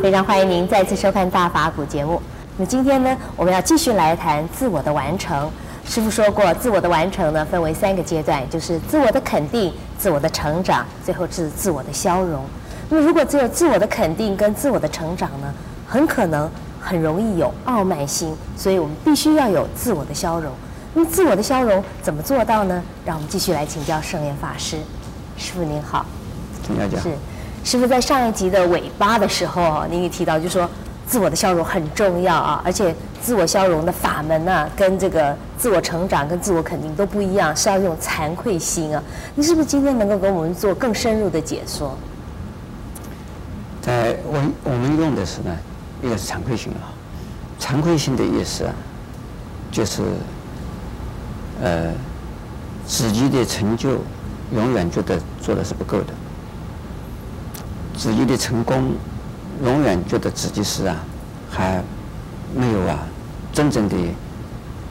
[0.00, 2.20] 非常欢迎您再次收看《大法古》节目。
[2.56, 5.50] 那么今天呢，我们要继续来谈自我的完成。
[5.84, 12.42] 师傅说过，自我的完成呢，分为三个阶段，就是自我的肯定、自我的成长，最后是自我的消融。
[12.88, 15.52] 那么如果只有自我的肯定跟自我的成长呢，
[15.86, 16.48] 很可能
[16.80, 20.50] 很容易有傲慢心，所以我们必须要有自我的消融。
[20.94, 22.82] 那么自我的消融怎么做到呢？
[23.04, 24.78] 让我们继续来请教圣严法师。
[25.36, 26.06] 师傅您好，
[26.66, 27.02] 请教讲。
[27.02, 27.10] 是。
[27.64, 30.68] 师父在上一集的尾巴的时候，您也提到，就说
[31.06, 39.02] 自我的消融很重要啊，而且自我消融的法门呢、啊，跟这个自我成长、跟自我肯定都不一样，是要用惭愧心啊。
[39.36, 41.96] 你是不是今天能够给我们做更深入的解说？
[43.80, 45.56] 在我我们用的是呢，
[46.02, 46.90] 一个是惭愧心啊，
[47.60, 48.74] 惭愧心的意思啊，
[49.70, 50.02] 就是
[51.62, 51.92] 呃，
[52.86, 53.98] 自己的成就
[54.52, 56.12] 永远觉得做的是不够的。
[58.02, 58.96] 自己的成功，
[59.64, 60.96] 永远觉得自己是啊，
[61.48, 61.80] 还
[62.52, 62.98] 没有啊，
[63.52, 63.96] 真正的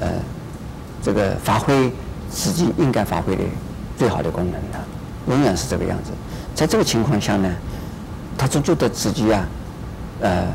[0.00, 0.08] 呃，
[1.02, 1.90] 这个发挥
[2.30, 3.42] 自己应该发挥的
[3.96, 4.78] 最好的功能的，
[5.26, 6.10] 永远是这个样子。
[6.54, 7.50] 在这个情况下呢，
[8.36, 9.48] 他总觉得自己啊，
[10.20, 10.46] 呃，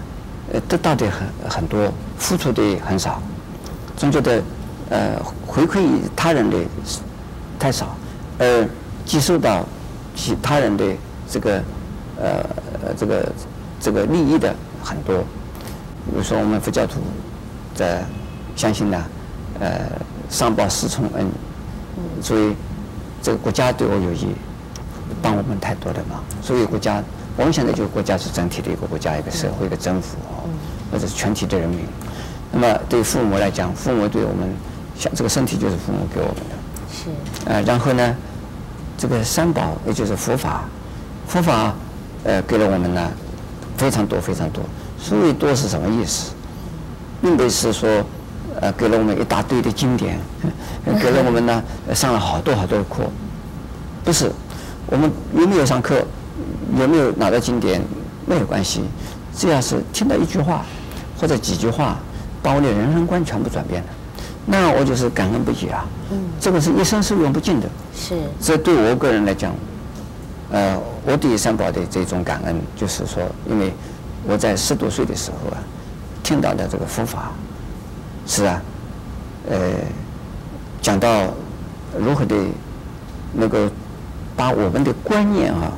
[0.67, 3.19] 得到的很很多，付出的很少，
[3.97, 4.43] 总觉得
[4.91, 6.57] 呃回馈他人的
[7.57, 7.97] 太少，
[8.37, 8.69] 而
[9.07, 9.65] 接受到
[10.15, 10.85] 其他人的
[11.27, 11.59] 这个。
[12.23, 13.31] 呃，这个
[13.81, 15.17] 这个利益的很多，
[16.05, 17.01] 比如说我们佛教徒
[17.75, 18.01] 在
[18.55, 19.03] 相信呢，
[19.59, 19.81] 呃，
[20.29, 21.27] 上报四重恩，
[22.21, 22.55] 所以
[23.21, 24.27] 这个国家对我有益，
[25.21, 27.03] 帮我们太多的忙，所以国家
[27.35, 30.47] 我们现在就国家是整体的一个国家，一个社会，一个政府哦，
[30.89, 31.79] 或者是全体的人民。
[32.53, 34.49] 那么对父母来讲，父母对我们
[34.97, 36.55] 像这个身体就是父母给我们的，
[36.89, 37.09] 是。
[37.49, 38.15] 呃，然后呢，
[38.97, 40.63] 这个三宝也就是佛法，
[41.27, 41.73] 佛法。
[42.23, 43.11] 呃，给了我们呢
[43.77, 44.63] 非常多非常多，
[44.97, 46.31] 所谓多是什么意思？
[47.21, 47.89] 并不是说
[48.59, 50.19] 呃给了我们一大堆的经典，
[51.01, 51.63] 给了我们呢
[51.93, 53.03] 上了好多好多的课，
[54.03, 54.31] 不是，
[54.87, 56.03] 我们有没有上课，
[56.77, 57.81] 有没有拿到经典
[58.25, 58.81] 没有关系，
[59.35, 60.65] 只要是听到一句话
[61.19, 61.97] 或者几句话，
[62.41, 63.89] 把我的人生观全部转变了，
[64.45, 65.85] 那我就是感恩不已啊。
[66.11, 67.67] 嗯，这个是一生是用不尽的。
[67.95, 69.53] 是，这对我个人来讲。
[70.51, 73.73] 呃，我对三宝的这种感恩，就是说，因为
[74.25, 75.57] 我在十多岁的时候啊，
[76.23, 77.31] 听到的这个佛法，
[78.25, 78.61] 是啊，
[79.49, 79.57] 呃，
[80.81, 81.33] 讲到
[81.99, 82.35] 如何的，
[83.33, 83.69] 那个
[84.35, 85.71] 把我们的观念啊，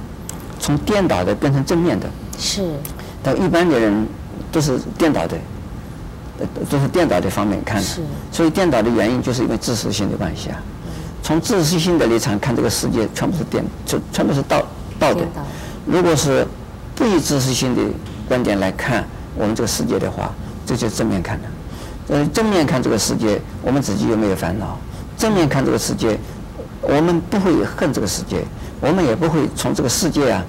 [0.59, 2.08] 从颠倒的变成正面的。
[2.38, 2.64] 是。
[3.24, 4.08] 但一般的人
[4.52, 5.35] 都是颠倒的，
[6.69, 7.81] 都是颠倒的方面看的。
[7.81, 8.02] 是。
[8.31, 10.62] 所以颠倒的原因，就是因为自私心的关系啊。
[11.24, 14.64] 从自私心的立场看这个世界，全部是颠，全全部是道
[15.05, 15.25] 道的。
[15.85, 16.45] 如果是
[16.95, 17.81] 不以知识性的
[18.27, 19.03] 观点来看
[19.35, 20.33] 我们这个世界的话，
[20.66, 21.47] 这就是正面看的。
[22.07, 24.77] 呃，正面看这个世界，我们自己有没有烦恼？
[25.17, 26.17] 正面看这个世界，
[26.81, 28.43] 我们不会恨这个世界，
[28.81, 30.43] 我们也不会从这个世界啊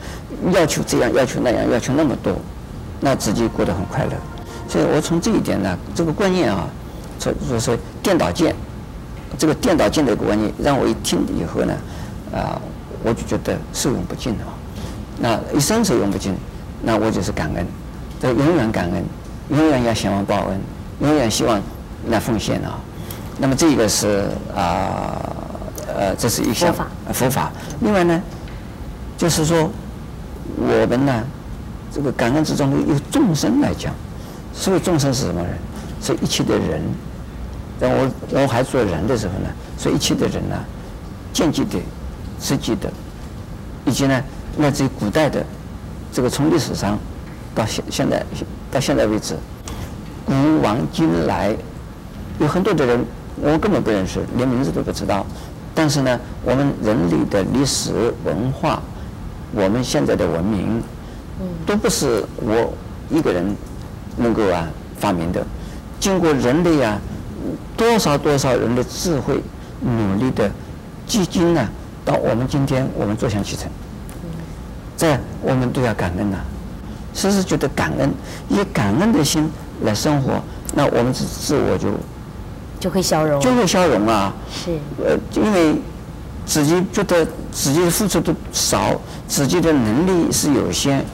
[0.53, 2.35] 要求这样要求那样要求那么多，
[3.01, 4.13] 那自己过得很快乐。
[4.69, 6.67] 所以我从这一点呢，这个观念啊，
[7.19, 8.55] 说说是颠倒见。
[9.39, 11.75] 这个颠倒见的观念，让我一听以后呢，
[12.33, 12.61] 啊，
[13.03, 14.47] 我就觉得受用不尽啊。
[15.19, 16.35] 那一生是用不尽，
[16.83, 17.67] 那我就是感恩，
[18.21, 19.05] 这永远感恩，
[19.51, 20.61] 永远要希望报恩，
[21.01, 21.61] 永远希望
[22.09, 22.79] 来奉献啊。
[23.39, 25.21] 那么这个是啊，
[25.87, 26.75] 呃，这是一项
[27.13, 27.51] 佛法。
[27.81, 28.23] 另外呢，
[29.17, 29.71] 就是说
[30.57, 31.25] 我们呢，
[31.93, 33.95] 这个感恩之中有众生来讲，
[34.53, 35.59] 所谓众生是什么人？
[36.03, 36.83] 是一切的人。
[37.81, 40.57] 在我我还做人的时候呢，所以一切的人呢，
[41.33, 41.79] 间接的、
[42.41, 42.91] 实际的，
[43.85, 44.23] 以及呢，
[44.59, 45.45] 来自于古代的，
[46.13, 46.99] 这个从历史上
[47.55, 48.25] 到现现在
[48.71, 49.35] 到现在为止，
[50.25, 51.57] 古往今来，
[52.39, 53.05] 有很多的人
[53.41, 55.25] 我根本不认识，连名字都不知道。
[55.75, 57.93] 但是呢，我们人类的历史
[58.25, 58.83] 文化，
[59.53, 60.83] 我们现在的文明，
[61.67, 62.73] 都不是我
[63.11, 63.57] 一个人
[64.17, 64.69] 能够啊
[64.99, 65.45] 发明的，
[66.01, 66.99] 经过人类啊。
[67.77, 69.41] 多少多少人的智慧、
[69.81, 70.51] 努力的
[71.07, 71.69] 基金呢？
[72.07, 73.69] 到我们今天，我们坐享其成。
[74.97, 76.45] 这我们都要感恩呐、啊，
[77.13, 78.11] 时时觉得感恩，
[78.49, 79.51] 以感恩的心
[79.83, 80.41] 来生活，
[80.75, 81.91] 那我们自自我就
[82.81, 84.33] 就会消融，就会消融啊。
[84.51, 84.79] 是。
[85.05, 85.75] 呃，因为
[86.47, 88.99] 自己觉得自己的付出都少，
[89.29, 91.05] 自己的能力是有限，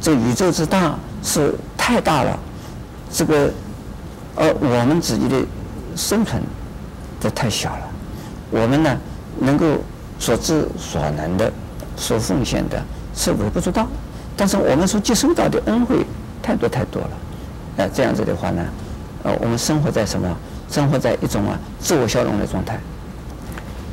[0.00, 2.38] 这宇宙之大是太大了，
[3.12, 3.50] 这个，
[4.36, 5.36] 而我们自己的。
[5.96, 6.42] 生存
[7.22, 7.88] 的太小了，
[8.50, 8.94] 我们呢
[9.40, 9.64] 能够
[10.18, 11.52] 所知所能的、
[11.96, 12.82] 所奉献的
[13.14, 13.86] 是微不足道，
[14.36, 16.04] 但是我们所接收到的恩惠
[16.42, 18.62] 太多太多了，啊，这样子的话呢，
[19.22, 20.28] 呃，我们生活在什么？
[20.68, 22.76] 生活在一种啊自我消融的状态。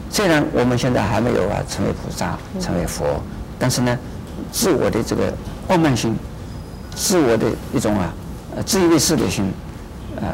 [0.10, 3.22] 虽然我们现在还没有啊成为菩萨、成为佛，
[3.60, 3.96] 但是呢，
[4.52, 5.32] 自我的这个
[5.68, 6.18] 傲慢心，
[6.96, 8.12] 自我的一种啊
[8.56, 9.46] 呃自以为是的心，
[10.18, 10.34] 啊，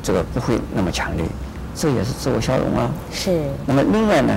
[0.00, 1.26] 这个不会那么强烈，
[1.74, 2.88] 这也是自我消融啊。
[3.10, 3.42] 是。
[3.66, 4.32] 那么另外呢，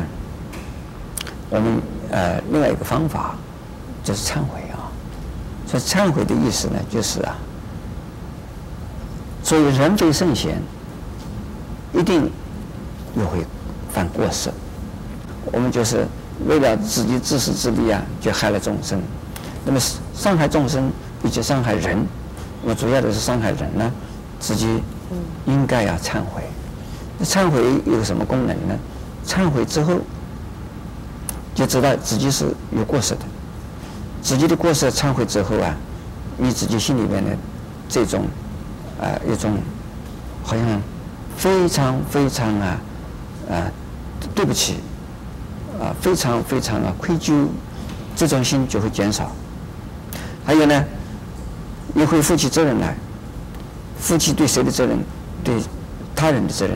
[1.49, 3.35] 我们呃另外一个方法
[4.03, 4.91] 就是忏悔啊。
[5.65, 7.35] 所以忏悔的意思呢，就是啊，
[9.44, 10.61] 所以人非圣贤，
[11.94, 12.31] 一定
[13.15, 13.45] 又会
[13.91, 14.49] 犯过失。
[15.51, 16.05] 我们就是
[16.47, 19.01] 为了自己自私自利啊，就害了众生。
[19.65, 19.79] 那么
[20.13, 20.89] 伤害众生，
[21.23, 21.97] 以及伤害人，
[22.63, 23.91] 那么主要的是伤害人呢，
[24.39, 24.81] 自己
[25.45, 26.44] 应该要忏悔。
[27.17, 28.77] 那忏悔有什么功能呢？
[29.25, 29.99] 忏悔之后，
[31.57, 33.21] 就知道自己是有过失的。
[34.21, 35.75] 自己的过失忏悔之后啊，
[36.38, 37.31] 你自己心里面的
[37.89, 38.25] 这种
[39.01, 39.57] 啊一种
[40.44, 40.81] 好像
[41.36, 42.80] 非常非常啊
[43.50, 43.71] 啊
[44.36, 44.75] 对不起。
[45.80, 47.45] 啊，非常非常啊愧疚，
[48.15, 49.31] 这种心就会减少。
[50.44, 50.83] 还有呢，
[51.94, 52.95] 你会负起责任来，
[54.00, 54.98] 负起对谁的责任，
[55.44, 55.54] 对
[56.15, 56.75] 他人的责任。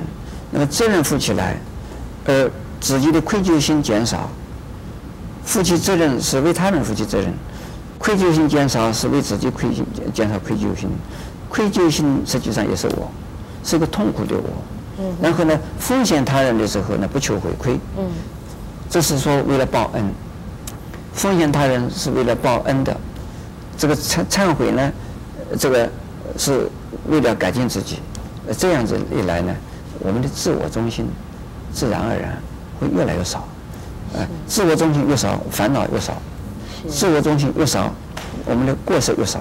[0.52, 1.58] 那么责任负起来，
[2.28, 4.30] 而自己的愧疚心减少。
[5.44, 7.34] 负起责任是为他人负起责任，
[7.98, 9.84] 愧疚心减少是为自己愧疚
[10.14, 10.90] 减少愧疚心。
[11.50, 13.12] 愧疚心实际上也是我，
[13.64, 14.50] 是个痛苦的我。
[15.00, 15.14] 嗯。
[15.22, 17.78] 然后呢，奉献他人的时候呢，不求回馈。
[17.98, 18.06] 嗯。
[18.90, 20.04] 这是说为了报恩，
[21.14, 22.96] 奉献他人是为了报恩的，
[23.78, 24.92] 这个忏忏悔呢，
[25.58, 25.90] 这个
[26.38, 26.70] 是
[27.08, 28.00] 为了改进自己，
[28.58, 29.54] 这样子一来呢，
[30.00, 31.06] 我们的自我中心
[31.74, 32.38] 自然而然
[32.80, 33.48] 会越来越少，
[34.14, 36.14] 呃，自我中心越少，烦恼越少；
[36.90, 37.92] 自我中心越少，
[38.46, 39.40] 我们的过失越少；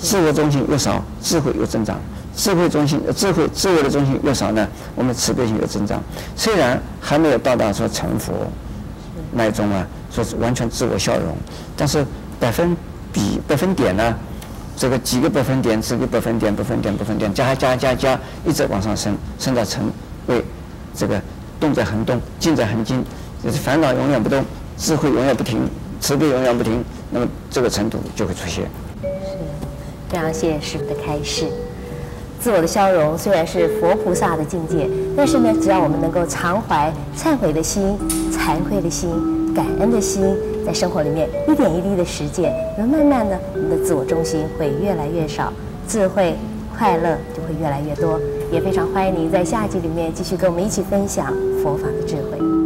[0.00, 1.96] 自我中心越少，智慧越增长；
[2.36, 6.02] 智慧中心智慧自我的中心越少呢，我们慈悲心越增长。
[6.36, 8.32] 虽然还没有到达说成佛。
[9.30, 11.36] 那一种啊，说是完全自我消融，
[11.76, 12.02] 但是
[12.40, 12.74] 百分
[13.12, 14.16] 比、百分点呢，
[14.74, 19.84] 这个几个百分点、几个百分点、百分点、百分点加加加加，一直往上升，升到成
[20.28, 20.42] 为
[20.94, 21.20] 这个
[21.60, 23.04] 动在恒动，静在恒静，
[23.42, 24.44] 就是烦恼永远不动，
[24.76, 25.60] 智慧永远不停，
[26.00, 28.64] 慈悲永远不停，那么这个程度就会出现。
[29.02, 29.36] 是，
[30.08, 31.46] 非常谢谢师父的开示。
[32.40, 37.98] 自我的消融虽然是佛菩萨的境界，但是呢，只要我们能够常怀忏悔的心、
[38.32, 45.52] 惭愧的心、感恩的心，在生活里面一点一滴的实践，那么慢慢的，我们的自我中心会越来越少，
[45.88, 46.36] 智慧、
[46.76, 48.20] 快乐就会越来越多。
[48.52, 52.57] 也非常欢迎您在下集里面继续跟我们一起分享佛法的智慧。